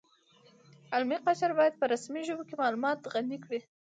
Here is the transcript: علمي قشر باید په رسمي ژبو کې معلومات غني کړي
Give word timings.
علمي 0.93 1.17
قشر 1.25 1.51
باید 1.59 1.73
په 1.79 1.85
رسمي 1.93 2.21
ژبو 2.27 2.43
کې 2.49 2.55
معلومات 2.61 2.99
غني 3.13 3.37
کړي 3.45 3.59